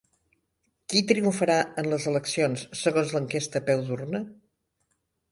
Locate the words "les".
1.91-2.07